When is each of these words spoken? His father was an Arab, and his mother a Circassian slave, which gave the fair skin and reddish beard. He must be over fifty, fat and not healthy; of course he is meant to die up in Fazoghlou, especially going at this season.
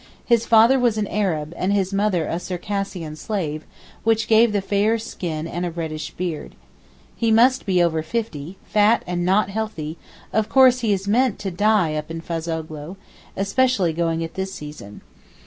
His 0.25 0.47
father 0.47 0.79
was 0.79 0.97
an 0.97 1.05
Arab, 1.05 1.53
and 1.55 1.71
his 1.71 1.93
mother 1.93 2.25
a 2.25 2.39
Circassian 2.39 3.15
slave, 3.15 3.67
which 4.03 4.27
gave 4.27 4.51
the 4.51 4.59
fair 4.59 4.97
skin 4.97 5.45
and 5.45 5.77
reddish 5.77 6.09
beard. 6.15 6.55
He 7.15 7.29
must 7.29 7.67
be 7.67 7.83
over 7.83 8.01
fifty, 8.01 8.57
fat 8.65 9.03
and 9.05 9.23
not 9.23 9.49
healthy; 9.51 9.99
of 10.33 10.49
course 10.49 10.79
he 10.79 10.91
is 10.91 11.07
meant 11.07 11.37
to 11.37 11.51
die 11.51 11.93
up 11.93 12.09
in 12.09 12.19
Fazoghlou, 12.19 12.95
especially 13.37 13.93
going 13.93 14.23
at 14.23 14.33
this 14.33 14.51
season. 14.51 15.01